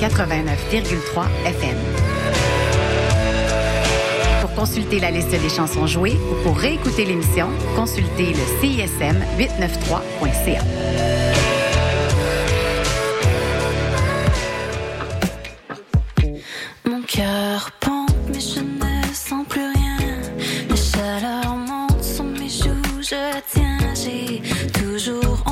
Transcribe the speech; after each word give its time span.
89,3 0.00 1.26
FM. 1.46 1.76
Pour 4.40 4.54
consulter 4.54 5.00
la 5.00 5.10
liste 5.10 5.30
des 5.30 5.48
chansons 5.48 5.86
jouées 5.86 6.16
ou 6.30 6.42
pour 6.42 6.56
réécouter 6.56 7.04
l'émission, 7.04 7.48
consultez 7.76 8.32
le 8.32 8.60
CISM 8.60 9.16
893.ca. 9.38 10.62
Mon 16.84 17.02
cœur 17.02 17.70
pompe, 17.80 18.10
mais 18.28 18.40
je 18.40 18.60
ne 18.60 19.14
sens 19.14 19.46
plus 19.48 19.60
rien. 19.60 19.98
La 20.68 20.76
chaleur 20.76 21.56
monte 21.56 22.02
sur 22.02 22.24
mes 22.24 22.48
joues, 22.48 23.00
je 23.00 23.40
tiens, 23.52 23.78
j'ai 23.94 24.42
toujours 24.72 25.42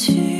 去。 0.00 0.39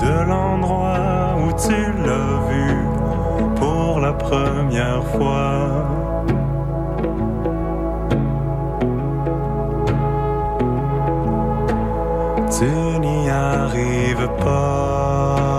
de 0.00 0.28
l'endroit 0.28 1.36
où 1.42 1.52
tu 1.52 1.80
l'as 2.06 2.34
vu 2.50 2.76
pour 3.56 4.00
la 4.00 4.12
première 4.12 5.04
fois. 5.14 5.98
Tu 12.58 12.64
n'y 13.00 13.30
arrives 13.30 14.28
pas. 14.44 15.57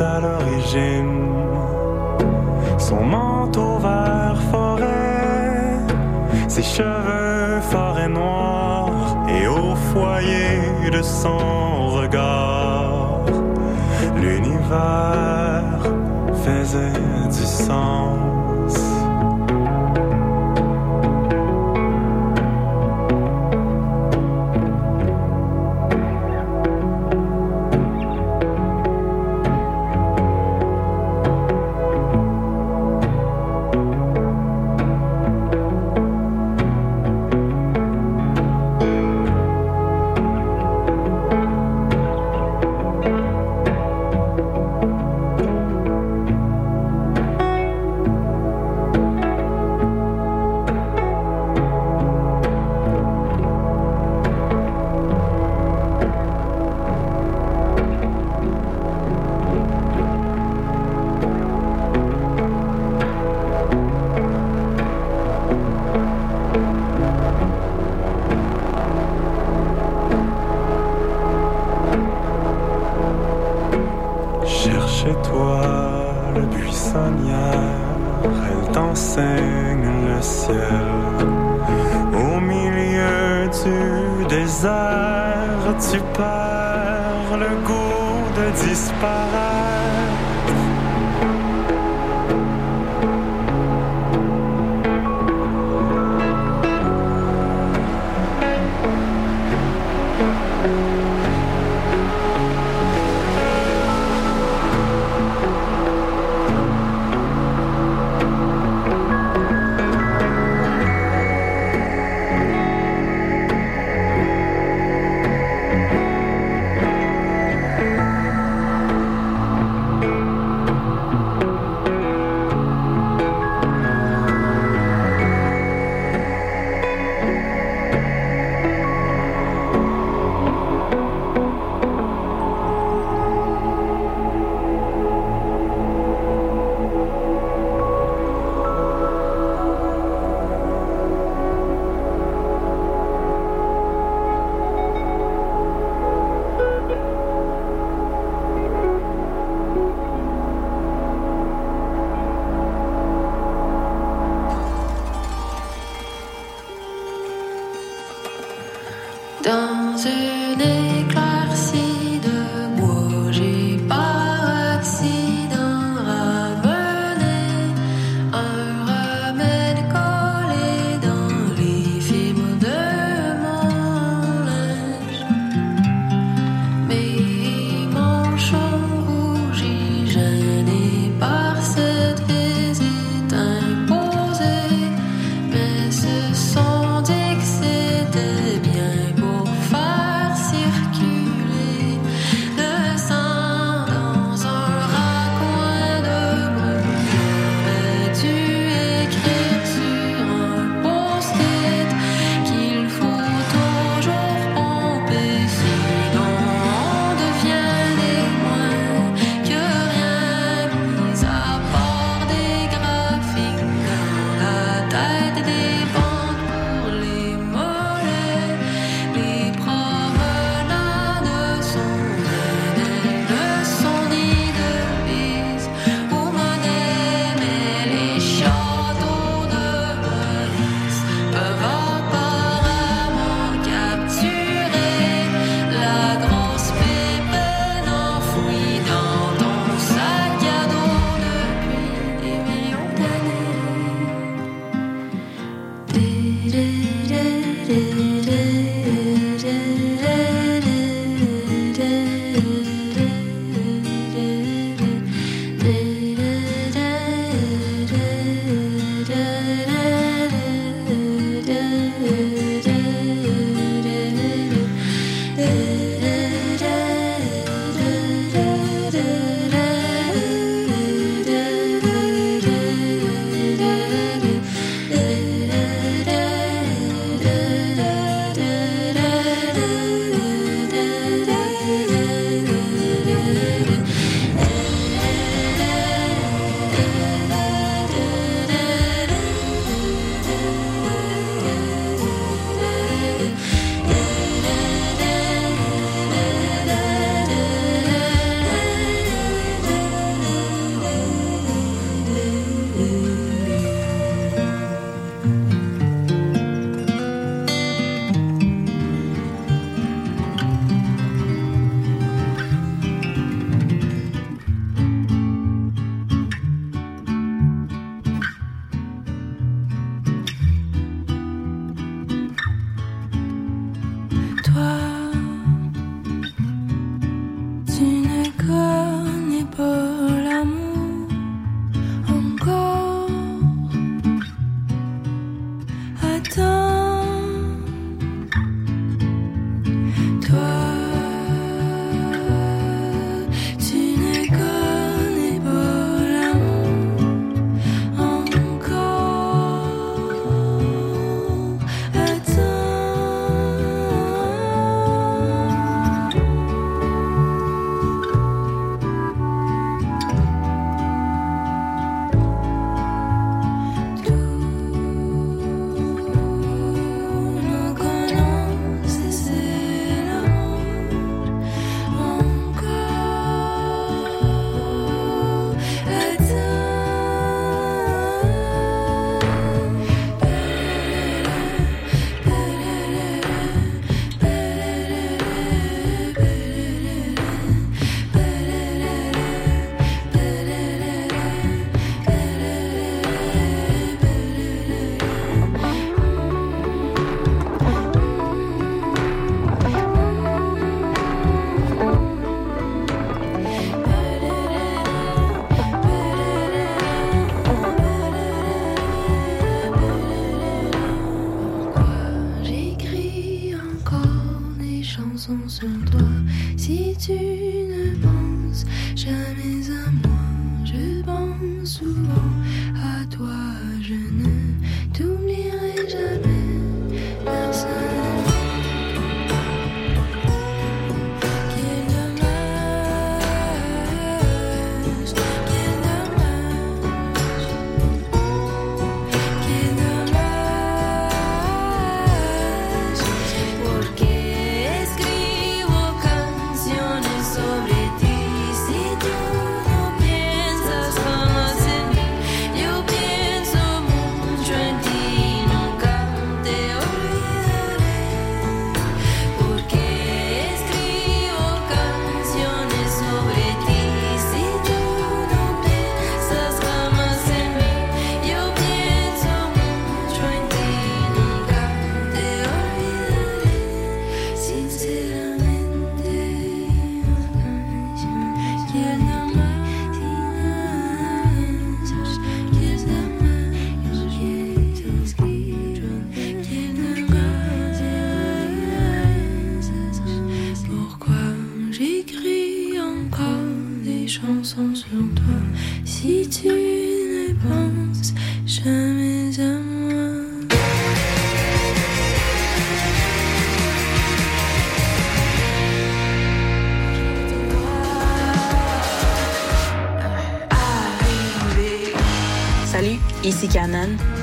À 0.00 0.18
l'origine. 0.18 1.28
Son 2.76 3.04
manteau 3.04 3.78
vert 3.78 4.36
forêt, 4.50 5.78
ses 6.48 6.62
cheveux 6.62 7.60
forêt 7.70 8.08
noirs, 8.08 9.16
et 9.28 9.46
au 9.46 9.76
foyer 9.92 10.90
de 10.90 11.00
son 11.02 11.90
regard, 11.90 13.20
l'univers 14.16 15.82
faisait 16.44 17.28
du 17.28 17.46
sang 17.46 18.33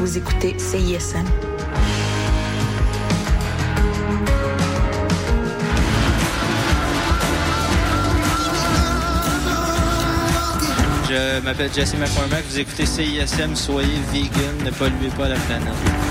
Vous 0.02 0.18
écoutez 0.18 0.58
CISM. 0.58 1.24
Je 11.08 11.42
m'appelle 11.42 11.72
Jesse 11.72 11.94
McCormack, 12.00 12.44
vous 12.50 12.58
écoutez 12.58 12.88
CISM, 12.88 13.56
soyez 13.56 13.88
vegan, 14.12 14.32
ne 14.66 14.72
polluez 14.72 15.10
pas 15.16 15.30
la 15.30 15.36
planète. 15.36 16.11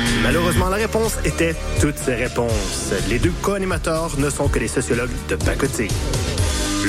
Malheureusement, 0.23 0.69
la 0.69 0.77
réponse 0.77 1.17
était 1.25 1.55
toutes 1.79 1.97
ces 1.97 2.15
réponses. 2.15 2.93
Les 3.09 3.19
deux 3.19 3.33
co-animateurs 3.41 4.17
ne 4.19 4.29
sont 4.29 4.47
que 4.47 4.59
des 4.59 4.67
sociologues 4.67 5.09
de 5.29 5.35
pacotille. 5.35 5.89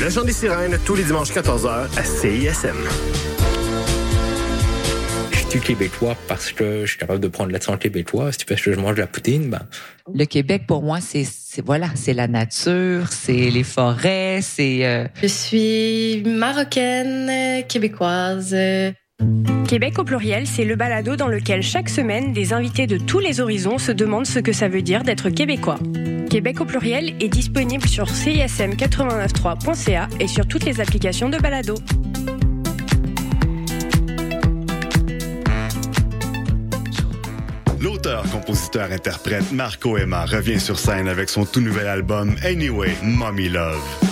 Le 0.03 0.11
chant 0.11 0.25
des 0.25 0.33
sirènes, 0.33 0.79
tous 0.85 0.95
les 0.95 1.05
dimanches 1.05 1.31
14h 1.33 1.87
à 1.97 2.05
CISM. 2.05 2.77
Je 5.33 5.59
suis 5.59 5.61
québécois 5.61 6.17
parce 6.29 6.51
que 6.53 6.83
je 6.83 6.91
suis 6.91 6.99
capable 6.99 7.21
de 7.21 7.29
prendre 7.29 7.53
l'accent 7.53 7.77
québécois. 7.77 8.33
Si 8.33 8.45
parce 8.47 8.61
que 8.63 8.73
je 8.73 8.79
mange 8.81 8.95
de 8.97 9.01
la 9.01 9.07
poutine, 9.07 9.51
ben. 9.51 9.61
Le 10.15 10.25
Québec, 10.25 10.63
pour 10.67 10.83
moi, 10.83 10.99
c'est 11.01 11.25
c'est- 11.25 11.63
voilà, 11.65 11.89
c'est 11.95 12.15
la 12.15 12.27
nature, 12.27 13.09
c'est 13.11 13.33
les 13.51 13.63
forêts, 13.65 14.41
c'est. 14.43 14.87
euh, 14.87 15.07
Je 15.23 15.27
suis 15.27 16.23
marocaine, 16.25 17.63
québécoise. 17.69 18.53
euh. 18.55 18.93
Québec 19.73 19.99
au 19.99 20.05
pluriel, 20.05 20.47
c'est 20.47 20.67
le 20.67 20.77
balado 20.77 21.17
dans 21.17 21.29
lequel 21.29 21.63
chaque 21.63 21.89
semaine, 21.89 22.35
des 22.35 22.53
invités 22.53 22.87
de 22.87 22.99
tous 22.99 23.21
les 23.21 23.41
horizons 23.41 23.79
se 23.79 23.91
demandent 23.91 24.27
ce 24.27 24.39
que 24.39 24.53
ça 24.53 24.69
veut 24.69 24.83
dire 24.83 25.03
d'être 25.03 25.31
québécois. 25.31 25.79
Québec 26.29 26.61
au 26.61 26.67
pluriel 26.67 27.15
est 27.21 27.31
disponible 27.31 27.89
sur 27.89 28.05
cism893.ca 28.05 30.09
et 30.21 30.29
sur 30.29 30.47
toutes 30.47 30.67
les 30.67 30.83
applications 30.83 31.31
de 31.31 31.39
balado. 31.39 31.77
L'auteur, 37.81 38.25
compositeur, 38.31 38.93
interprète 38.93 39.53
Marco 39.53 39.97
Emma 39.97 40.27
revient 40.27 40.61
sur 40.61 40.79
scène 40.79 41.09
avec 41.09 41.31
son 41.31 41.47
tout 41.47 41.63
nouvel 41.63 41.87
album 41.87 42.37
Anyway, 42.45 42.95
Mommy 43.03 43.49
Love. 43.49 44.12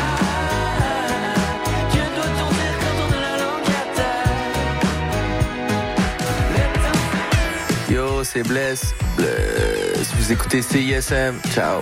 C'est 8.23 8.43
Bless. 8.43 8.93
Bless. 9.17 10.13
Vous 10.15 10.31
écoutez 10.31 10.61
CISM. 10.61 11.39
Ciao. 11.53 11.79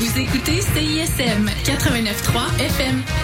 Vous 0.00 0.18
écoutez 0.18 0.60
CISM 0.60 1.48
89.3 1.64 2.60
FM. 2.60 3.23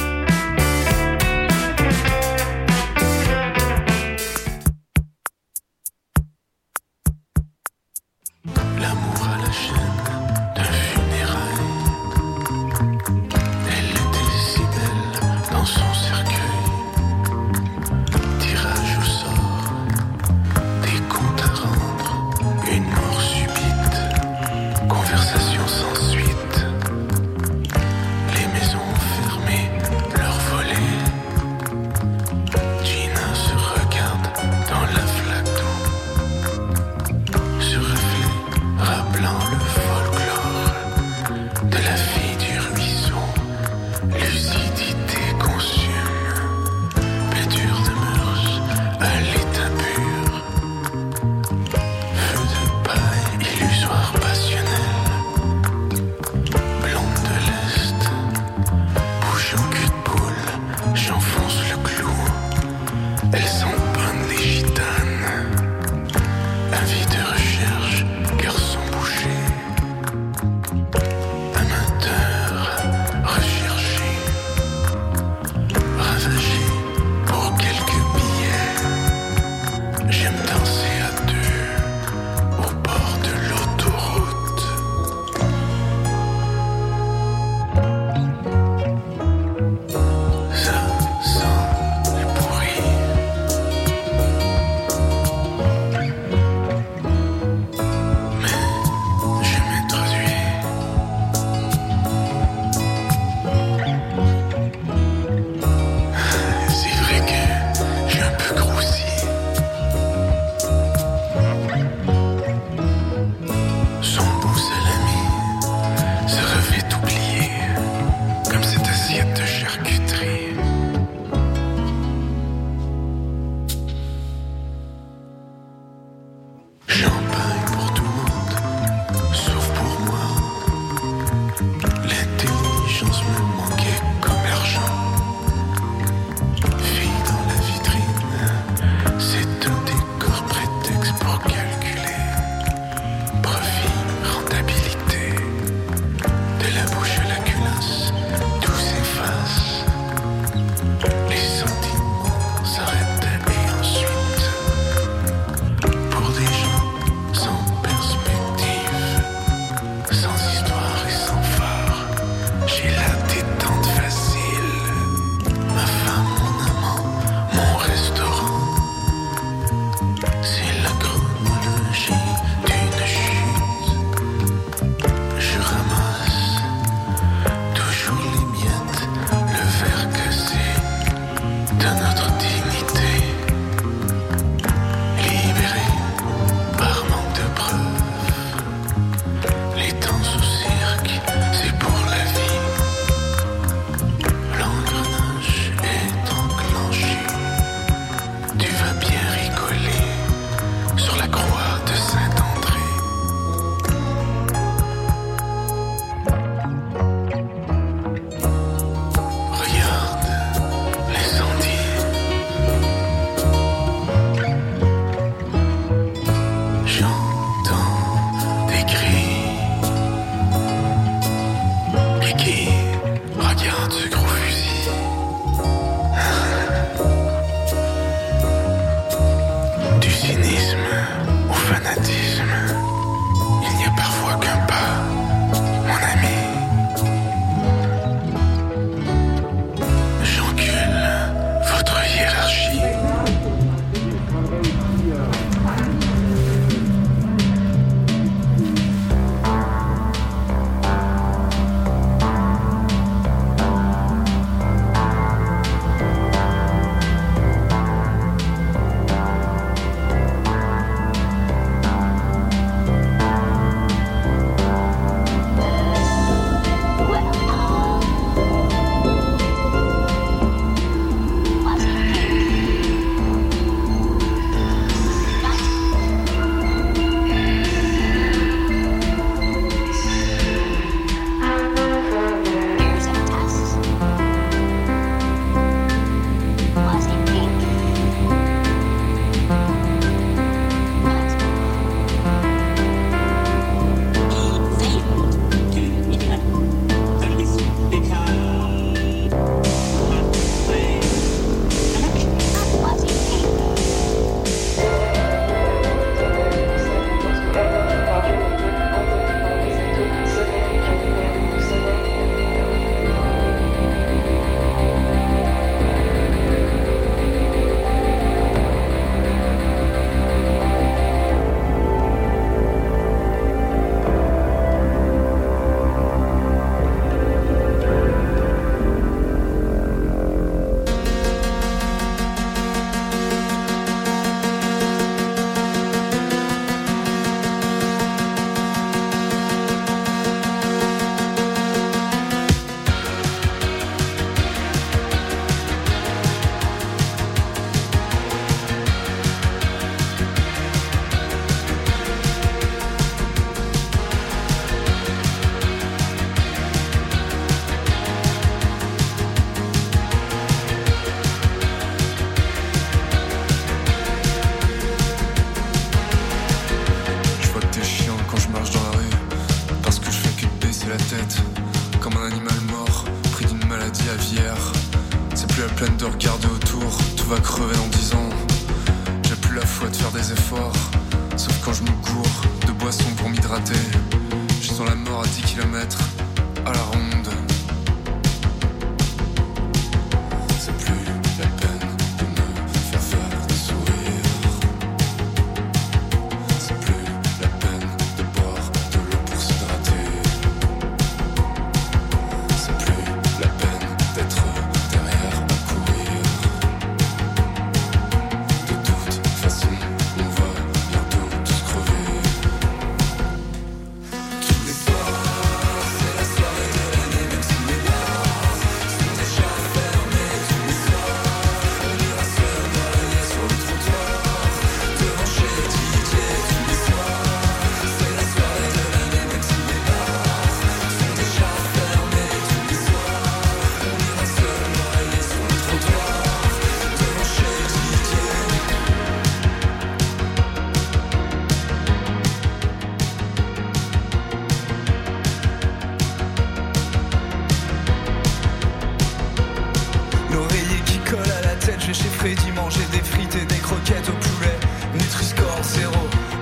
des 452.91 453.03
frites 453.03 453.35
et 453.35 453.45
des 453.45 453.59
croquettes 453.59 454.09
au 454.09 454.17
poulet. 454.27 454.57
Nutri-score 454.93 455.59
0, 455.61 455.93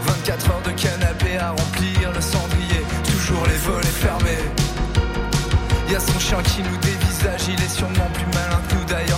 24 0.06 0.52
heures 0.52 0.62
de 0.66 0.72
canapé 0.72 1.38
à 1.38 1.52
remplir 1.52 2.12
le 2.14 2.22
cendrier, 2.22 2.82
toujours 3.06 3.46
les 3.48 3.58
volets 3.68 3.88
fermés. 3.88 4.44
Y 5.90 5.96
a 5.96 6.00
son 6.00 6.20
chien 6.20 6.42
qui 6.44 6.62
nous 6.62 6.78
dévisage, 6.78 7.48
il 7.48 7.62
est 7.62 7.70
sûrement 7.70 8.10
plus 8.14 8.28
malin 8.34 8.62
que 8.70 8.76
nous 8.76 8.86
d'ailleurs. 8.86 9.09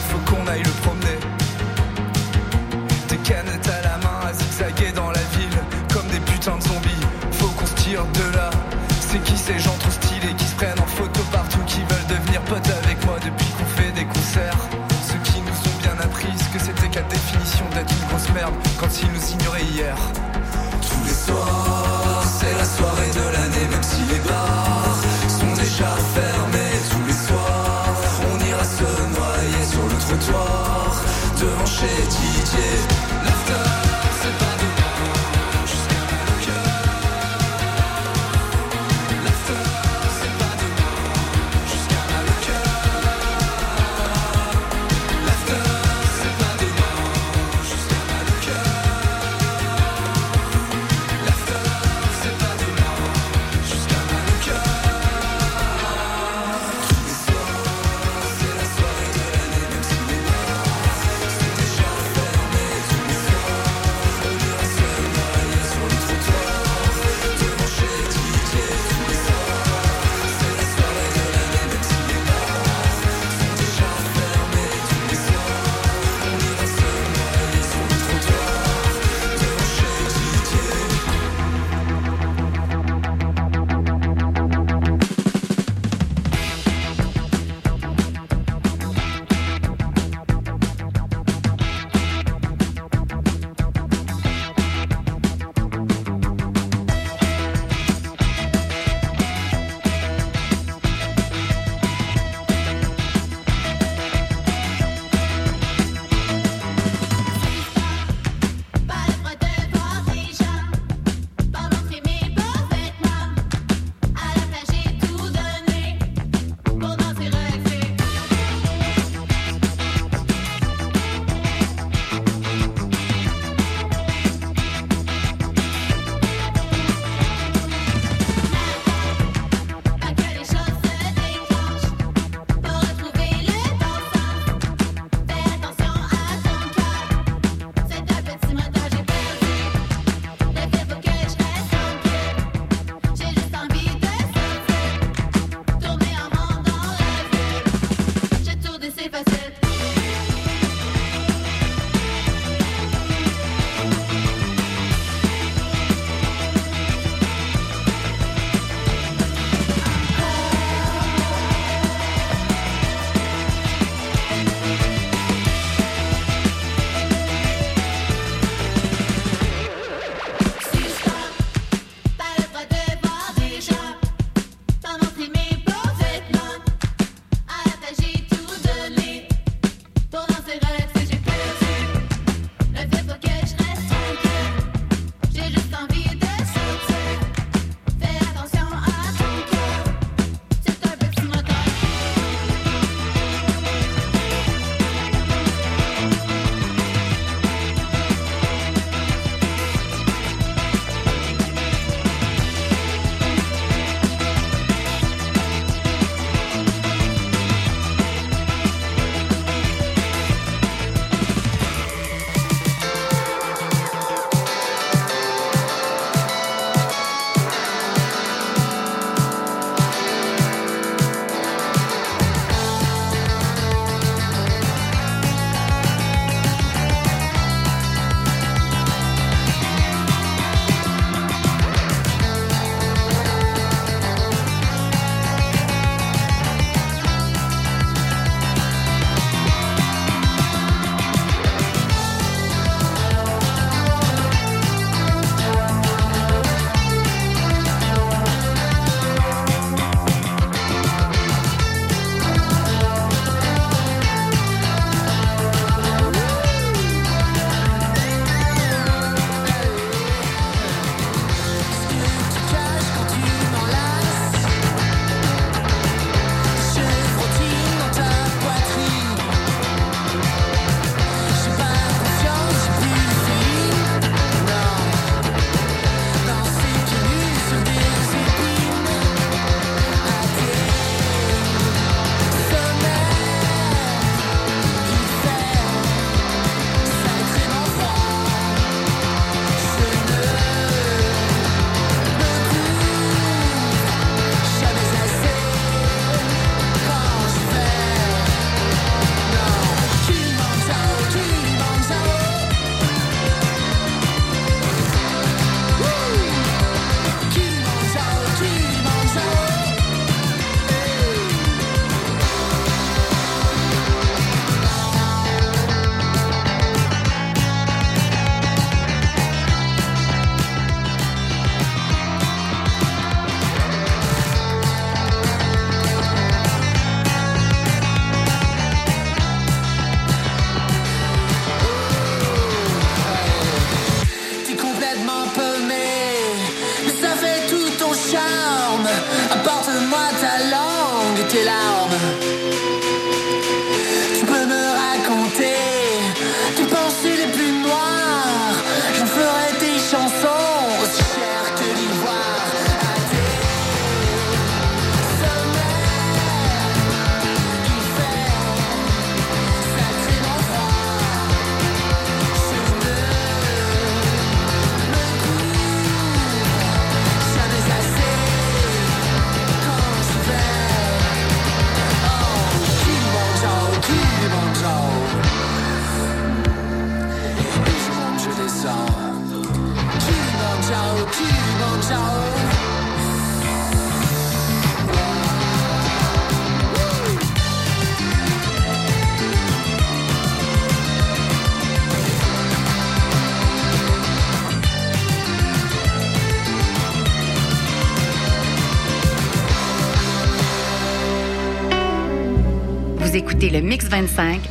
hier 19.72 19.95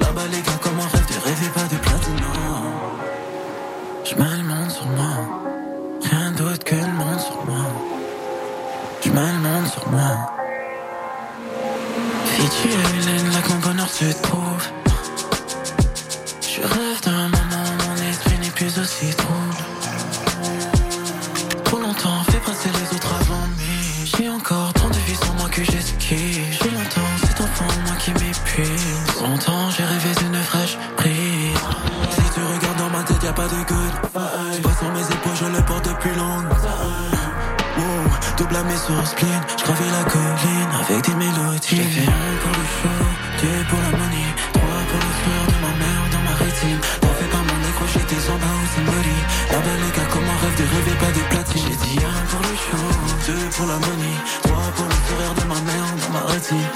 Là-bas, 0.00 0.26
les 0.30 0.42
gars, 0.42 0.58
comme 0.62 0.78
un 0.78 0.88
rêve, 0.88 1.06
de 1.06 1.24
rêver 1.24 1.48
pas 1.54 1.62
de 1.62 1.76
platine. 1.80 2.20
Je 4.04 4.14
mets 4.14 4.36
le 4.36 4.42
monde 4.42 4.70
sur 4.70 4.86
moi. 4.86 5.14
Rien 6.10 6.30
d'autre 6.32 6.64
que 6.64 6.74
le 6.74 6.92
monde 6.92 7.20
sur 7.20 7.44
moi. 7.46 7.66
Je 9.02 9.10
mets 9.10 9.32
le 9.32 9.38
monde 9.38 9.66
sur 9.66 9.88
moi. 9.88 10.32
Si 12.26 12.48
tu 12.62 12.68
es 12.68 13.32
la 13.32 13.40
combo 13.42 13.72
nord 13.72 13.88
se 13.88 14.12
trouve. 14.22 14.79
sauces 38.80 39.14
je 39.20 39.86
la 39.96 40.04
colline 40.04 40.72
avec 40.82 41.04
des 41.04 41.14
mélodies. 41.14 41.76
J'ai 41.76 42.00
fait 42.00 42.08
un 42.08 42.32
pour 42.42 42.54
le 42.58 42.66
show, 42.76 43.02
deux 43.42 43.62
pour 43.68 43.80
la 43.84 43.92
money, 43.98 44.28
trois 44.52 44.82
pour 44.88 45.00
le 45.04 45.12
cœur 45.20 45.44
de 45.52 45.58
ma 45.64 45.72
mère 45.80 46.04
dans 46.12 46.24
ma 46.28 46.34
rétine. 46.42 46.80
T'en 47.00 47.12
fais 47.18 47.30
pas 47.34 47.42
mon 47.48 47.58
décroché 47.66 48.00
tes 48.10 48.22
en 48.32 48.38
bas 48.40 48.60
c'est 48.72 48.84
Molly. 48.88 49.18
Là-bas 49.52 49.76
les 49.82 49.92
gars 49.96 50.08
comme 50.12 50.28
un 50.34 50.38
rêve 50.42 50.56
de 50.60 50.66
rêver 50.74 50.96
pas 51.02 51.12
des 51.12 51.26
platines. 51.32 51.66
J'ai 51.68 51.78
dit 51.84 51.98
un 52.00 52.20
pour 52.30 52.42
le 52.48 52.54
show, 52.64 52.88
deux 53.28 53.46
pour 53.54 53.66
la 53.72 53.78
money, 53.84 54.16
trois 54.44 54.68
pour 54.76 54.88
le 54.88 54.98
sourire 55.06 55.34
de 55.40 55.44
ma 55.52 55.60
mère 55.68 55.88
dans 56.00 56.12
ma 56.16 56.24
rétine. 56.32 56.68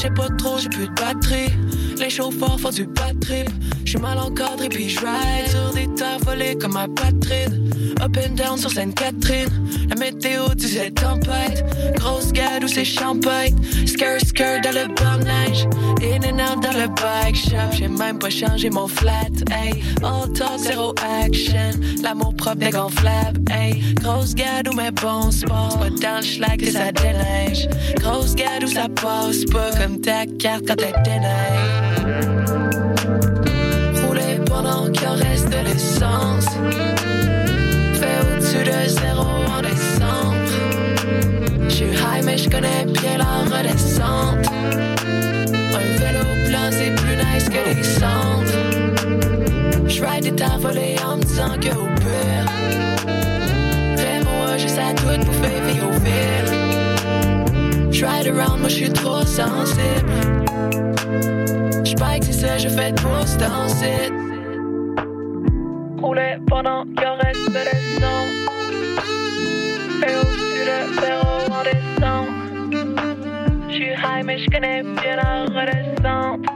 J'ai 0.00 0.10
pas 0.10 0.28
trop, 0.38 0.58
j'ai 0.58 0.68
plus 0.68 0.86
de 0.86 0.94
batterie. 0.94 1.52
Les 1.98 2.10
chauffeurs 2.10 2.60
font 2.60 2.70
du 2.70 2.86
batterie. 2.86 3.44
J'suis 3.84 3.98
mal 3.98 4.18
encadré, 4.18 4.68
puis 4.68 4.88
je 4.88 5.00
sur 5.00 5.72
des 5.74 5.88
tables 5.94 6.58
comme 6.60 6.74
ma 6.74 6.86
patrie 6.86 7.55
Up 8.06 8.16
and 8.18 8.36
down 8.36 8.56
sur 8.56 8.70
Sainte-Catherine. 8.70 9.50
La 9.88 9.96
météo 9.96 10.54
disait 10.54 10.92
tempête. 10.92 11.64
Grosse 11.96 12.32
gueule 12.32 12.62
ou 12.62 12.68
c'est 12.68 12.84
champagne. 12.84 13.56
Skirt, 13.84 14.24
skirt 14.24 14.62
dans 14.62 14.70
le 14.70 14.86
blanc 14.94 15.18
neige. 15.18 15.66
In 16.00 16.22
and 16.22 16.38
out 16.38 16.62
dans 16.62 16.78
le 16.78 16.86
bike 16.86 17.34
shop. 17.34 17.72
J'ai 17.72 17.88
même 17.88 18.20
pas 18.20 18.30
changé 18.30 18.70
mon 18.70 18.86
flat, 18.86 19.32
hey. 19.50 19.82
All 20.04 20.32
talk, 20.34 20.56
zéro 20.58 20.94
action. 21.24 21.80
L'amour 22.00 22.32
propre 22.36 22.58
des 22.58 22.70
gonflables, 22.70 23.40
hey. 23.50 23.82
Grosse 23.94 24.36
gueule 24.36 24.68
ou 24.72 24.76
mes 24.76 24.92
bons 24.92 25.32
sports. 25.32 25.76
Pas 25.76 25.90
dans 25.90 26.18
le 26.18 26.22
schlag 26.22 26.60
que 26.60 26.70
ça 26.70 26.92
déneige. 26.92 27.68
Grosse 27.98 28.36
gueule 28.36 28.62
ou 28.62 28.68
ça 28.68 28.86
passe 28.88 29.44
pas. 29.46 29.72
Comme 29.82 30.00
ta 30.00 30.26
carte 30.38 30.62
quand 30.68 30.76
t'es 30.76 30.94
déneige. 31.04 31.55
je 42.46 42.50
connais 42.50 42.84
bien 42.86 43.18
la 43.18 43.56
redescente. 43.56 44.46
Un 45.74 45.86
vélo 45.98 46.24
plein, 46.46 46.70
c'est 46.70 46.94
plus 46.94 47.16
nice 47.16 47.48
que 47.48 47.62
les 47.68 47.82
cendres. 47.82 48.52
Je 49.88 50.04
ride 50.04 50.34
des 50.34 50.44
volée 50.60 50.96
en 51.04 51.16
me 51.16 51.22
disant 51.22 51.56
que 51.60 51.70
au 51.74 51.86
pire, 51.96 52.46
fais-moi 53.96 54.56
juste 54.58 54.78
à 54.78 54.92
tout 54.94 55.24
pour 55.24 55.34
faire 55.34 55.64
vivre 55.64 55.86
au 55.88 56.00
pire. 56.00 56.46
Je 57.90 58.04
ride 58.04 58.28
around, 58.28 58.60
moi 58.60 58.68
je 58.68 58.74
suis 58.74 58.90
trop 58.90 59.22
sensible. 59.22 60.12
Je 61.84 61.94
bike, 61.96 62.24
c'est 62.24 62.32
ça, 62.32 62.58
je 62.58 62.68
fais 62.68 62.92
de 62.92 63.00
danser. 63.38 64.12
Rouler 66.00 66.36
pendant 66.46 66.84
que 66.84 67.05
redescente. 75.54 76.46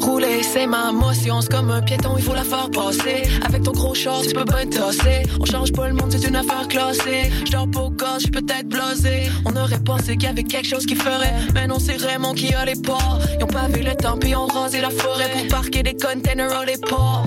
Rouler, 0.00 0.42
c'est 0.42 0.66
ma 0.66 0.92
motion, 0.92 1.40
c'est 1.40 1.50
comme 1.50 1.70
un 1.70 1.82
piéton, 1.82 2.14
il 2.16 2.22
faut 2.22 2.34
la 2.34 2.44
faire 2.44 2.70
passer. 2.70 3.24
Avec 3.44 3.64
ton 3.64 3.72
gros 3.72 3.94
short, 3.94 4.26
tu 4.26 4.32
peux 4.32 4.44
pas 4.44 4.64
tasser. 4.64 5.24
On 5.40 5.44
change 5.44 5.72
pas 5.72 5.88
le 5.88 5.94
monde, 5.94 6.12
c'est 6.12 6.26
une 6.26 6.36
affaire 6.36 6.68
classée. 6.68 7.30
J'dors 7.44 7.68
pas 7.68 7.80
au 7.80 7.90
corps, 7.90 8.18
j'suis 8.18 8.30
peut-être 8.30 8.68
blasé. 8.68 9.28
On 9.44 9.56
aurait 9.56 9.80
pensé 9.84 10.16
qu'il 10.16 10.24
y 10.24 10.26
avait 10.26 10.44
quelque 10.44 10.68
chose 10.68 10.86
qui 10.86 10.94
ferait. 10.94 11.34
Mais 11.52 11.66
non, 11.66 11.78
c'est 11.80 11.96
Raymond 11.96 12.34
qui 12.34 12.54
a 12.54 12.64
les 12.64 12.80
ports. 12.80 13.18
Ils 13.38 13.44
ont 13.44 13.48
pas 13.48 13.66
vu 13.68 13.82
le 13.82 13.94
temps, 13.96 14.16
puis 14.18 14.36
ont 14.36 14.46
rasé 14.46 14.80
la 14.80 14.90
forêt 14.90 15.30
pour 15.30 15.48
parquer 15.48 15.82
des 15.82 15.96
containers 15.96 16.56
à 16.56 16.64
les 16.64 16.78
ports. 16.78 17.26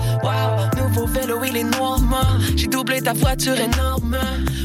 Nouveau 0.92 1.08
vélo, 1.08 1.42
il 1.44 1.58
est 1.58 1.64
noir, 1.64 2.00
J'ai 2.56 2.68
doublé 2.68 3.02
ta 3.02 3.14
voiture 3.14 3.56
énorme. 3.56 4.18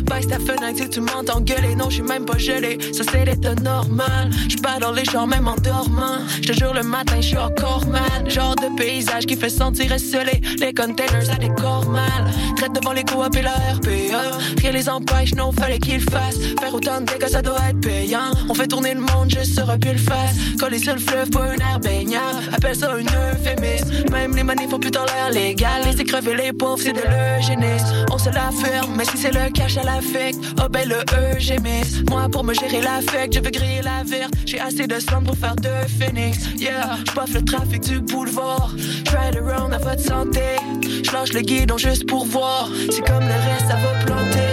Baisse 0.05 0.29
ta 0.29 0.39
fenêtre 0.39 0.79
si 0.79 0.89
tu 0.89 1.01
m'entends 1.01 1.41
gueuler. 1.41 1.75
Non, 1.75 1.91
j'suis 1.91 2.03
même 2.03 2.25
pas 2.25 2.39
gelé, 2.39 2.79
ça 2.93 3.05
c'est 3.11 3.25
l'état 3.25 3.55
normal. 3.57 4.31
J'suis 4.49 4.61
pas 4.61 4.79
dans 4.79 4.93
les 4.93 5.05
champs, 5.05 5.27
même 5.27 5.49
en 5.49 5.57
dormant. 5.57 6.19
J'te 6.43 6.53
jure, 6.53 6.75
le 6.75 6.83
matin, 6.83 7.21
j'suis 7.21 7.37
encore 7.37 7.87
mal. 7.87 8.31
Genre 8.31 8.55
de 8.57 8.77
paysage 8.77 9.27
qui 9.27 9.37
fait 9.37 9.49
sentir 9.49 9.93
esselé. 9.93 10.41
Les 10.59 10.73
containers, 10.73 11.27
ça 11.27 11.35
décore 11.35 11.87
mal. 11.89 12.31
Traite 12.57 12.73
devant 12.73 12.93
les 12.93 13.05
coups 13.05 13.37
et 13.37 13.43
la 13.43 13.53
RPA. 13.53 14.39
Rien 14.59 14.73
les 14.73 14.89
empêche, 14.89 15.35
non, 15.35 15.53
fallait 15.53 15.79
qu'ils 15.79 16.01
fassent. 16.01 16.39
Faire 16.61 16.75
autant 16.75 17.01
de 17.01 17.07
dégâts, 17.07 17.29
ça 17.29 17.43
doit 17.43 17.59
être 17.69 17.81
payant. 17.81 18.31
On 18.49 18.55
fait 18.55 18.69
tourner 18.69 18.95
le 18.95 19.01
monde 19.01 19.31
juste 19.31 19.55
sur 19.55 19.69
un 19.69 19.77
le 19.77 19.99
face. 19.99 20.37
Coller 20.59 20.79
sur 20.79 20.95
le 20.95 21.01
fleuve 21.01 21.31
pour 21.31 21.43
un 21.43 21.55
air 21.55 21.81
baignable. 21.83 22.45
Appelle 22.53 22.77
ça 22.77 22.97
une 22.97 23.09
euphémisme. 23.09 24.11
Même 24.13 24.35
les 24.37 24.43
manifs 24.45 24.71
font 24.71 24.79
plus 24.79 24.91
dans 24.91 25.05
l'air 25.05 25.31
légal. 25.33 25.83
Laisser 25.85 26.05
crever 26.17 26.37
les 26.45 26.53
pauvres, 26.53 26.79
c'est 26.83 26.93
de 26.93 27.01
l'eugénisme. 27.01 28.07
On 28.11 28.19
se 28.19 28.31
la 28.31 28.51
ferme, 28.51 28.95
mais 28.97 29.05
si 29.05 29.19
c'est 29.19 29.33
le 29.33 29.51
cash 29.51 29.77
à 29.77 29.83
l'affect, 29.83 30.39
oh 30.59 30.69
ben 30.71 30.89
le 30.89 31.05
eugémisme. 31.35 32.05
Moi, 32.09 32.29
pour 32.31 32.43
me 32.43 32.55
gérer 32.55 32.81
l'affect, 32.81 33.35
je 33.35 33.41
veux 33.41 33.51
griller 33.51 33.83
la 33.83 34.03
verte. 34.03 34.33
J'ai 34.47 34.59
assez 34.61 34.87
de 34.87 34.99
sang 34.99 35.23
pour 35.23 35.37
faire 35.37 35.57
deux 35.57 35.87
phoenix. 35.99 36.39
Yeah, 36.57 36.97
j'boiffe 37.07 37.35
le 37.35 37.43
trafic 37.45 37.83
du 37.83 38.01
boulevard. 38.01 38.71
Ride 39.11 39.37
around 39.37 39.75
à 39.75 39.79
votre 39.79 40.01
santé. 40.01 40.41
Je 40.83 41.13
lâche 41.13 41.33
le 41.35 41.43
guidon 41.43 41.77
juste 41.77 42.07
pour 42.07 42.25
voir. 42.25 42.71
C'est 42.91 43.05
comme 43.07 43.25
le 43.25 43.35
reste, 43.49 43.69
ça 43.69 43.77
va 43.77 43.93
planter. 44.07 44.53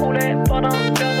Rouler 0.00 0.34
pendant 0.46 1.13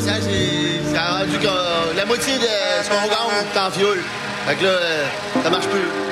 Ça 0.00 0.12
a 1.02 1.18
rendu 1.18 1.38
la 1.96 2.04
moitié 2.04 2.38
de 2.38 2.44
ce 2.84 2.88
qu'on 2.88 2.94
est 2.94 3.58
en 3.58 3.70
fioul. 3.70 3.98
Fait 4.46 4.54
que 4.54 4.64
là, 4.64 4.70
ça 5.42 5.50
marche 5.50 5.66
plus. 5.66 6.07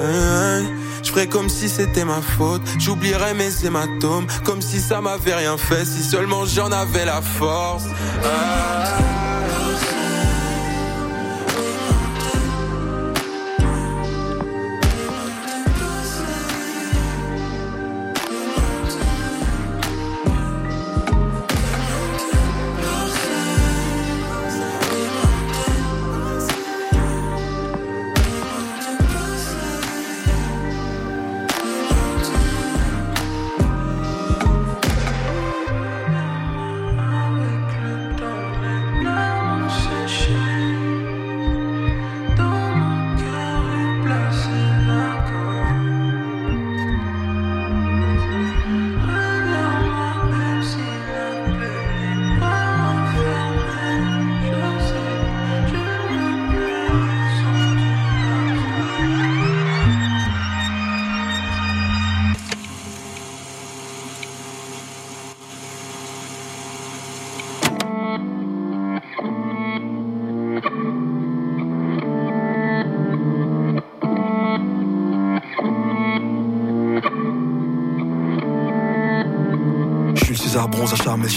Hein, 0.00 0.62
Je 1.02 1.10
ferais 1.10 1.26
comme 1.26 1.48
si 1.48 1.68
c'était 1.68 2.04
ma 2.04 2.20
faute. 2.20 2.62
J'oublierais 2.78 3.34
mes 3.34 3.64
hématomes, 3.64 4.26
comme 4.44 4.60
si 4.60 4.80
ça 4.80 5.00
m'avait 5.00 5.34
rien 5.34 5.56
fait. 5.56 5.84
Si 5.84 6.02
seulement 6.02 6.44
j'en 6.44 6.70
avais 6.70 7.04
la 7.04 7.22
force. 7.22 7.84
Ah. 8.24 9.11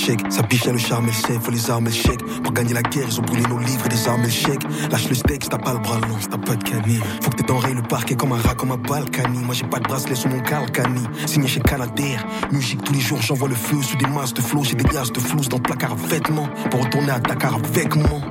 Chèque. 0.06 0.22
Ça 0.30 0.41
biche 0.44 0.65
le 0.65 0.77
charme 0.77 1.06
et 1.06 1.07
le 1.07 1.14
chèque, 1.14 1.41
faut 1.41 1.52
les 1.52 1.69
armes 1.69 1.88
et 1.88 1.91
chèque. 1.91 2.23
Pour 2.44 2.53
gagner 2.53 2.73
la 2.73 2.82
guerre, 2.82 3.06
ils 3.07 3.19
ont 3.19 3.23
brûlé 3.23 3.44
nos 3.49 3.57
livres 3.60 3.86
et 3.86 3.90
des 3.90 4.07
armes 4.07 4.23
et 4.26 4.30
chèque. 4.30 4.64
Lâche 4.91 5.10
le 5.10 5.15
steak 5.15 5.49
t'as 5.49 5.57
pas 5.57 5.73
le 5.73 5.80
bras 5.80 5.99
long, 5.99 6.18
t'as 6.30 6.38
pas 6.38 6.56
de 6.56 6.64
canine. 6.64 7.02
Faut 7.22 7.32
que 7.32 7.44
t'enrayes 7.44 7.73
le 7.73 7.82
parquet 7.82 8.15
comme 8.15 8.34
un 8.34 8.38
rat, 8.38 8.56
comme 8.56 8.72
un 8.72 8.77
balkany. 8.77 9.40
Moi 9.40 9.56
j'ai 9.56 9.65
pas 9.65 9.80
de 9.80 9.88
bracelet 9.88 10.15
sur 10.15 10.30
mon 10.30 10.40
calcani. 10.41 11.02
Signé 11.26 11.48
chez 11.48 11.61
Canadair. 11.61 12.26
Musique 12.52 12.84
tous 12.84 12.94
les 12.94 12.99
jours, 12.99 13.22
j'envoie 13.22 13.49
le 13.49 13.56
feu 13.56 13.82
sous 13.82 13.98
des 13.98 14.07
masses 14.07 14.34
de 14.34 14.41
flots. 14.41 14.64
J'ai 14.64 14.76
des 14.76 14.84
gaz 14.84 15.11
de 15.11 15.19
flouze 15.19 15.49
dans 15.49 15.57
le 15.57 15.64
placard 15.64 15.95
vêtements. 15.95 16.49
Pour 16.69 16.84
retourner 16.84 17.11
à 17.11 17.19
Dakar 17.19 17.56
avec 17.56 17.95
moi. 17.95 18.22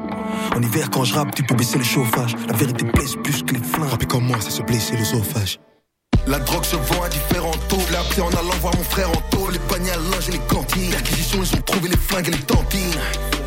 En 0.55 0.63
hiver, 0.63 0.91
quand 0.91 1.05
je 1.05 1.15
rappe, 1.15 1.35
tu 1.35 1.43
peux 1.43 1.55
baisser 1.55 1.79
le 1.79 1.85
chauffage. 1.85 2.37
La 2.47 2.55
vérité 2.55 2.85
blesse 2.85 3.17
plus 3.17 3.43
que 3.43 3.55
les 3.55 3.63
flingues. 3.63 3.89
Rapper 3.89 4.07
comme 4.07 4.27
moi, 4.27 4.37
c'est 4.41 4.51
se 4.51 4.63
blesser 4.63 4.97
l'œsophage. 4.97 5.59
La 6.27 6.39
drogue 6.39 6.65
se 6.65 6.77
vend 6.77 7.03
à 7.03 7.09
différents 7.09 7.53
taux. 7.69 7.81
Je 8.17 8.21
en 8.21 8.29
allant 8.29 8.57
voir 8.61 8.75
mon 8.77 8.85
frère 8.85 9.11
en 9.11 9.21
taux. 9.31 9.51
Les 9.51 9.59
paniers 9.59 9.91
à 9.91 9.97
linge 9.97 10.29
et 10.29 10.33
les 10.33 10.39
cantines. 10.39 10.91
Perquisition, 10.91 11.39
ils 11.43 11.55
ont 11.57 11.63
trouvé 11.63 11.91
les 11.91 11.97
flingues 11.97 12.29
et 12.29 12.31
les 12.31 12.39
tantines. 12.39 12.99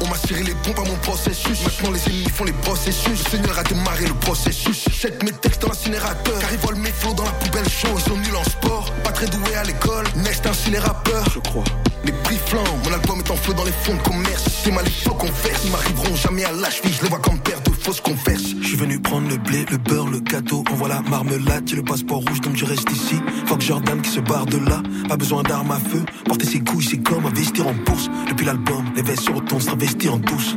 On 0.02 0.08
m'a 0.08 0.18
tiré 0.18 0.44
les 0.44 0.54
bombes 0.54 0.86
à 0.86 0.88
mon 0.88 0.96
processus. 0.98 1.64
Maintenant, 1.64 1.92
les 1.92 2.06
ennemis 2.08 2.30
font 2.30 2.44
les 2.44 2.54
processus. 2.54 3.24
Le 3.24 3.30
Seigneur 3.30 3.58
a 3.58 3.64
démarré 3.64 4.06
le 4.06 4.14
processus. 4.14 4.86
Jette 4.92 5.24
mes 5.24 5.32
textes 5.32 5.64
dans 5.64 5.70
l'incinérateur. 5.70 6.38
Car 6.40 6.52
ils 6.52 6.60
volent 6.60 6.80
mes 6.80 6.92
flots 6.92 7.14
dans 7.14 7.26
la 7.26 7.32
poubelle 7.32 7.70
chaude. 7.70 7.92
Ils 7.98 8.10
sont 8.10 8.18
nuls 8.18 8.36
en 8.36 8.44
sport. 8.44 8.92
Pas 9.04 9.12
très 9.12 9.26
doués 9.26 9.56
à 9.56 9.64
l'école. 9.64 10.06
Next 10.18 10.46
ainsi 10.46 10.70
les 10.70 10.80
rappeurs. 10.80 11.26
Je 11.34 11.40
crois. 11.40 11.64
Les 12.08 12.14
prix. 12.24 12.38
Mon 12.86 12.94
album 12.94 13.20
est 13.20 13.32
en 13.32 13.36
feu 13.36 13.54
dans 13.54 13.66
les 13.66 13.72
fonds 13.72 13.96
de 13.96 14.02
commerce. 14.02 14.46
C'est 14.64 14.72
mal 14.72 14.86
les 14.86 15.10
qu'on 15.12 15.26
verse. 15.26 15.62
Ils 15.66 15.72
m'arriveront 15.72 16.16
jamais 16.16 16.46
à 16.46 16.52
l'âge 16.54 16.82
Je 16.82 17.04
les 17.04 17.10
vois 17.10 17.20
comme 17.20 17.38
père 17.40 17.60
de 17.62 17.72
fausses 17.72 18.00
converses. 18.00 18.56
Je 18.62 18.68
suis 18.68 18.78
venu 18.78 19.00
prendre 19.00 19.28
le 19.28 19.36
blé, 19.36 19.66
le 19.70 19.78
beurre, 19.78 20.08
le 20.08 20.20
gâteau. 20.20 20.64
Envoie 20.72 20.88
la 20.88 21.02
marmelade. 21.02 21.68
J'ai 21.68 21.76
le 21.76 21.84
passeport 21.84 22.20
rouge 22.20 22.40
donc 22.40 22.56
je 22.56 22.64
reste 22.64 22.90
ici. 22.92 23.16
Fuck 23.48 23.60
Jordan 23.60 24.02
qui 24.02 24.10
se 24.10 24.22
barre 24.22 24.46
de 24.46 24.58
là. 24.58 24.82
Pas 25.10 25.18
besoin 25.18 25.44
d'armes 25.44 25.72
à 25.72 25.80
feu. 25.80 26.06
Porter 26.26 26.46
ses 26.46 26.60
couilles, 26.62 26.86
c'est 26.86 27.04
comme 27.04 27.26
investir 27.26 27.68
en 27.68 27.74
bourse. 27.74 28.10
Depuis 28.30 28.46
l'album, 28.46 28.86
les 28.96 29.16
se 29.16 29.30
retournent, 29.30 29.62
se 29.62 29.68
travestir 29.68 30.14
en 30.14 30.18
douce. 30.18 30.56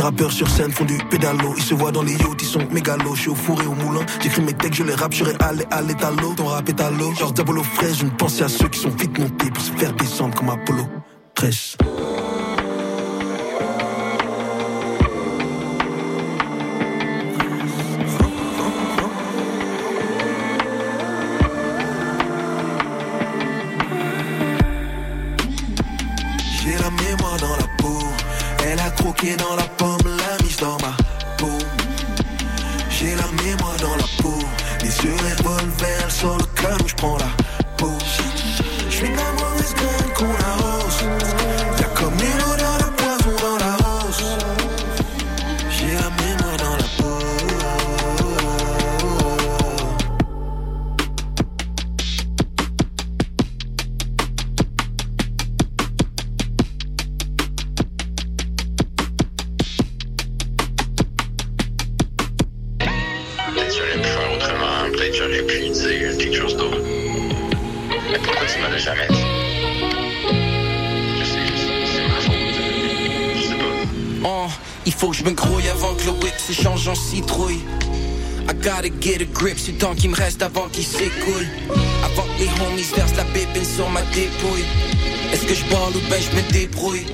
Des 0.00 0.04
rappeurs 0.04 0.32
sur 0.32 0.48
scène 0.48 0.72
font 0.72 0.86
du 0.86 0.96
pédalo. 1.10 1.52
Ils 1.58 1.62
se 1.62 1.74
voient 1.74 1.92
dans 1.92 2.02
les 2.02 2.14
yachts, 2.14 2.40
ils 2.40 2.46
sont 2.46 2.66
mégalos. 2.70 3.16
Je 3.16 3.20
suis 3.20 3.30
au 3.30 3.34
four 3.34 3.60
et 3.60 3.66
au 3.66 3.74
moulin. 3.74 4.00
J'écris 4.22 4.40
mes 4.40 4.54
textes, 4.54 4.78
je 4.78 4.84
les 4.84 4.94
rappe, 4.94 5.12
je 5.12 5.24
allé 5.40 5.66
à 5.70 5.82
l'étalo. 5.82 6.32
Ton 6.38 6.46
rap 6.46 6.66
est 6.70 6.80
à 6.80 6.90
l'eau. 6.90 7.12
Genre 7.12 7.32
diabolo 7.32 7.62
fraise, 7.62 7.98
je 7.98 8.06
ne 8.06 8.10
pensais 8.10 8.44
à 8.44 8.48
ceux 8.48 8.68
qui 8.68 8.78
sont 8.80 8.88
vite 8.88 9.18
montés 9.18 9.50
pour 9.50 9.62
se 9.62 9.72
faire 9.72 9.92
descendre 9.92 10.34
comme 10.34 10.48
Apollo. 10.48 10.86
13. 11.34 11.76
J'ai 26.64 26.78
la 26.78 26.90
mémoire 26.90 27.36
dans 27.36 27.56
la 27.56 27.66
peau. 27.76 27.98
Elle 28.72 28.78
a 28.78 28.90
croqué 28.90 29.36
dans 29.36 29.56
la 29.56 29.64
pomme, 29.64 29.79
avant 75.70 75.94
que 75.94 76.04
le 76.04 76.10
whip 76.12 76.34
s'échange 76.38 76.88
en 76.88 76.94
citrouille. 76.94 77.60
I 78.48 78.54
gotta 78.54 78.88
get 79.00 79.22
a 79.22 79.24
grip, 79.24 79.58
c'est 79.58 79.72
le 79.72 79.78
temps 79.78 79.94
qu'il 79.94 80.10
me 80.10 80.16
reste 80.16 80.42
avant 80.42 80.68
qu'il 80.68 80.84
s'écoule. 80.84 81.46
Avant 82.04 82.22
que 82.22 82.40
les 82.40 82.48
homies 82.64 82.86
versent 82.96 83.16
la 83.16 83.24
bébine 83.24 83.64
sur 83.64 83.88
ma 83.90 84.02
dépouille. 84.02 84.64
Est-ce 85.32 85.46
que 85.46 85.54
je 85.54 85.64
parle 85.64 85.94
ou 85.96 86.00
ben 86.08 86.20
je 86.20 86.36
me 86.36 86.52
débrouille? 86.52 87.06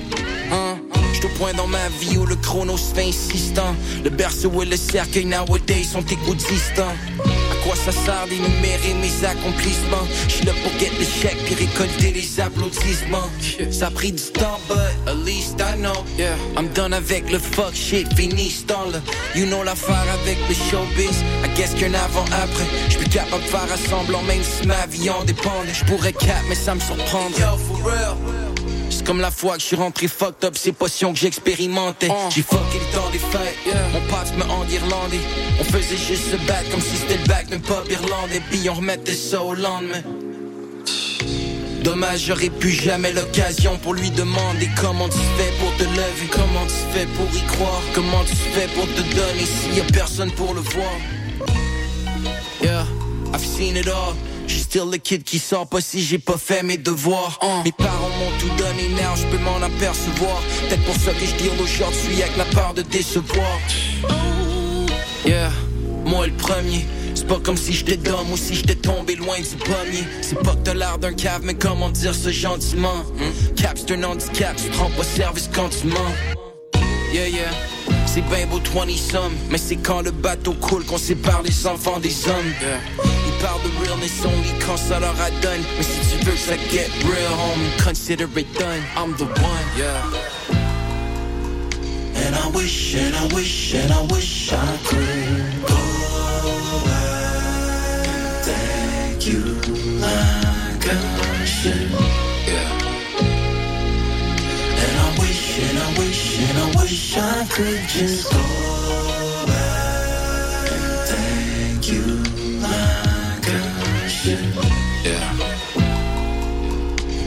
Hein? 0.51 0.77
J'suis 1.13 1.27
point 1.37 1.53
dans 1.53 1.67
ma 1.67 1.89
vie 1.99 2.17
où 2.17 2.25
le 2.25 2.35
chrono 2.35 2.77
se 2.77 2.93
fait 2.93 3.07
insistant. 3.07 3.75
Le 4.03 4.09
berceau 4.09 4.51
et 4.61 4.65
le 4.65 4.77
cercueil 4.77 5.25
nowadays 5.25 5.83
sont 5.83 6.05
égoutistants. 6.05 6.95
À 7.87 7.91
sert 7.93 8.27
d'énumérer 8.27 8.93
mes 9.01 9.25
accomplissements? 9.25 10.05
J'suis 10.27 10.45
là 10.45 10.51
pour 10.61 10.71
get 10.77 10.91
chèque 11.21 11.37
puis 11.45 11.55
récolter 11.55 12.11
les 12.11 12.39
applaudissements. 12.41 13.29
Ça 13.71 13.87
a 13.87 13.91
pris 13.91 14.11
du 14.11 14.23
temps, 14.23 14.59
but 14.67 14.77
at 15.07 15.15
least 15.25 15.61
I 15.61 15.77
know. 15.77 16.03
Yeah. 16.17 16.35
I'm 16.57 16.67
done 16.73 16.93
avec 16.93 17.31
le 17.31 17.39
fuck 17.39 17.73
shit, 17.73 18.13
fini 18.13 18.49
ce 18.49 18.63
temps-là. 18.63 18.99
You 19.35 19.45
know 19.45 19.63
l'affaire 19.63 20.05
avec 20.21 20.37
le 20.49 20.55
showbiz. 20.55 21.23
I 21.45 21.49
guess 21.55 21.73
qu'un 21.75 21.93
avant-après. 21.93 22.65
J'suis 22.89 22.99
plus 22.99 23.09
capable 23.09 23.43
de 23.43 23.47
faire 23.47 23.71
assemblant 23.71 24.23
même 24.23 24.43
si 24.43 24.67
ma 24.67 24.85
vie 24.87 25.09
en 25.09 25.23
dépendait. 25.23 25.73
J'pourrais 25.73 26.11
cap, 26.11 26.43
mais 26.49 26.55
ça 26.55 26.75
me 26.75 26.81
surprendrait. 26.81 27.39
Yo, 27.39 27.57
for 27.57 27.85
real. 27.85 28.46
Comme 29.07 29.21
la 29.21 29.31
fois 29.31 29.55
que 29.55 29.61
je 29.61 29.67
suis 29.67 29.75
rentré 29.77 30.09
fucked 30.09 30.43
up, 30.43 30.57
ces 30.57 30.73
potions 30.73 31.13
que 31.13 31.19
j'expérimentais. 31.19 32.09
J'ai 32.29 32.41
fucké 32.41 32.77
le 32.77 32.93
temps 32.93 33.09
des 33.09 33.19
fêtes, 33.19 33.55
mon 33.93 34.01
pote 34.01 34.35
me 34.35 34.43
en 34.51 34.67
irlandais. 34.67 35.21
On 35.61 35.63
faisait 35.63 35.95
juste 35.95 36.31
se 36.31 36.35
battre 36.45 36.69
comme 36.71 36.81
si 36.81 36.97
c'était 36.97 37.15
le 37.15 37.25
bac, 37.25 37.45
mais 37.49 37.59
pas 37.59 37.83
irlandais. 37.89 38.41
Puis 38.51 38.69
on 38.69 38.73
remettait 38.73 39.13
ça 39.13 39.41
au 39.41 39.53
lendemain. 39.53 40.01
Dommage, 41.83 42.25
j'aurais 42.27 42.49
plus 42.49 42.71
jamais 42.71 43.13
l'occasion 43.13 43.77
pour 43.77 43.93
lui 43.93 44.11
demander 44.11 44.69
comment 44.81 45.07
tu 45.07 45.19
fais 45.37 45.53
pour 45.57 45.73
te 45.77 45.83
lever, 45.83 46.27
comment 46.29 46.65
tu 46.65 46.99
fais 46.99 47.05
pour 47.05 47.33
y 47.33 47.45
croire, 47.45 47.81
comment 47.95 48.25
tu 48.25 48.35
fais 48.35 48.67
pour 48.75 48.87
te 48.87 49.15
donner 49.15 49.45
s'il 49.45 49.77
y 49.77 49.79
a 49.79 49.85
personne 49.85 50.31
pour 50.31 50.53
le 50.53 50.59
voir. 50.59 50.97
Yeah, 52.61 52.83
I've 53.33 53.39
seen 53.39 53.77
it 53.77 53.87
all. 53.87 54.15
J'suis 54.47 54.61
still 54.61 54.89
le 54.91 54.97
kid 54.97 55.23
qui 55.23 55.39
sort 55.39 55.67
pas 55.67 55.81
si 55.81 56.01
j'ai 56.01 56.19
pas 56.19 56.37
fait 56.37 56.63
mes 56.63 56.77
devoirs. 56.77 57.37
Mes 57.65 57.71
parents 57.71 58.09
m'ont 58.19 58.31
tout 58.39 58.49
donné, 58.57 58.89
now 58.89 59.15
je 59.15 59.25
peux 59.27 59.37
m'en 59.43 59.61
apercevoir. 59.61 60.41
Peut-être 60.67 60.83
pour 60.83 60.95
ça 60.95 61.11
que 61.11 61.25
je 61.25 61.35
dis 61.35 61.49
aujourd'hui 61.61 62.23
avec 62.23 62.37
la 62.37 62.45
peur 62.45 62.73
de 62.73 62.81
décevoir. 62.81 63.59
Yeah, 65.25 65.51
moi 66.05 66.27
le 66.27 66.33
premier. 66.33 66.85
C'est 67.13 67.27
pas 67.27 67.39
comme 67.39 67.57
si 67.57 67.73
j'étais 67.73 67.97
d'homme 67.97 68.31
ou 68.31 68.37
si 68.37 68.53
j'étais 68.55 68.75
tombé 68.75 69.15
loin 69.15 69.37
du 69.37 69.55
pommier. 69.57 70.03
C'est 70.21 70.39
pas 70.39 70.51
que 70.51 70.63
t'as 70.63 70.75
l'air 70.75 70.97
d'un 70.99 71.13
cave, 71.13 71.41
mais 71.43 71.55
comment 71.55 71.89
dire 71.89 72.13
ça 72.13 72.31
gentiment? 72.31 73.03
Hmm? 73.17 73.55
Cap, 73.55 73.77
c'est 73.77 73.91
un 73.95 74.03
handicap, 74.03 74.55
tu 74.55 74.69
te 74.69 74.77
rends 74.77 74.91
pas 74.91 75.03
service 75.03 75.49
quand 75.53 75.69
tu 75.69 75.87
mens. 75.87 75.97
Yeah, 77.11 77.27
yeah. 77.27 77.51
C'est 78.17 78.35
bien 78.35 78.47
beau 78.47 78.59
20 78.73 78.97
sommes, 78.97 79.35
mais 79.51 79.59
c'est 79.59 79.75
quand 79.75 80.01
le 80.01 80.09
bateau 80.09 80.53
coule 80.53 80.83
qu'on 80.85 80.97
sépare 80.97 81.43
les 81.43 81.67
enfants 81.67 81.99
des 81.99 82.27
hommes. 82.27 82.51
Ils 83.05 83.43
parlent 83.43 83.61
de 83.61 83.69
realness 83.85 84.25
only 84.25 84.53
quand 84.65 84.75
ça 84.75 84.99
leur 84.99 85.13
adonne. 85.21 85.61
Mais 85.77 85.83
si 85.83 85.99
tu 86.17 86.25
veux 86.25 86.31
que 86.31 86.37
ça 86.39 86.55
get 86.71 86.89
real, 87.05 87.31
homie, 87.31 87.69
consider 87.77 88.25
it 88.35 88.51
done. 88.57 88.81
I'm 88.97 89.13
the 89.17 89.25
one, 89.39 89.67
yeah. 89.77 90.01
And 92.15 92.35
I 92.35 92.47
wish, 92.57 92.95
and 92.95 93.15
I 93.15 93.35
wish, 93.35 93.75
and 93.75 93.93
I 93.93 94.01
wish 94.11 94.51
I 94.51 94.77
could 94.83 95.67
go 95.67 95.75
back. 96.85 98.41
Thank 98.41 99.27
you 99.27 99.43
like 100.01 100.87
I 100.87 101.45
should. 101.45 102.06
And 106.39 106.57
I 106.57 106.81
wish 106.81 107.17
I 107.17 107.45
could 107.49 107.81
just 107.89 108.31
go 108.31 108.39
back. 109.47 110.69
Thank 111.07 111.91
you 111.91 112.03
like 112.61 113.47
I 113.49 114.07
should. 114.07 114.55
Yeah. 115.03 115.57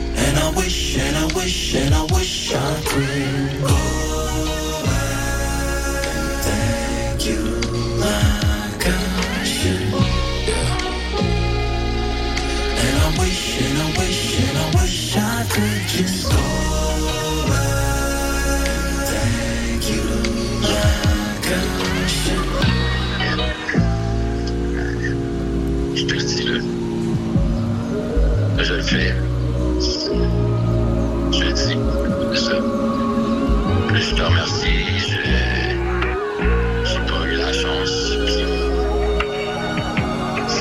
And 0.05 0.39
I 0.39 0.53
wish, 0.57 0.99
and 0.99 1.17
I 1.17 1.27
wish, 1.35 1.75
and 1.75 1.95
I 1.95 2.03
wish 2.15 2.55
I 2.55 2.83
could 2.87 3.61
go 3.63 3.77
back. 4.87 6.43
Thank 6.45 7.27
you 7.27 7.43
like 8.07 8.87
I 8.87 9.45
should. 9.45 9.95
And 12.85 12.97
I 13.07 13.09
wish, 13.19 13.63
and 13.63 13.79
I 13.79 13.99
wish, 13.99 14.41
and 14.41 14.59
I 14.59 14.83
wish 14.83 15.17
I 15.17 15.47
could 15.51 15.89
just 15.89 16.31
go 16.31 16.50
Je 26.01 26.07
le. 26.45 26.61
Je 28.59 28.73
le 28.73 28.83
fais. 28.83 29.15
Je 31.31 31.41
le 31.45 31.53
dis. 31.53 31.77
Je 33.95 34.15
te 34.15 34.23
remercie 34.23 34.80